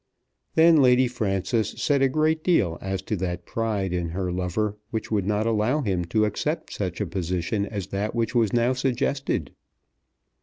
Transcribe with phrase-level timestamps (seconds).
[0.55, 5.11] Then Lady Frances said a great deal as to that pride in her lover which
[5.11, 9.51] would not allow him to accept such a position as that which was now suggested.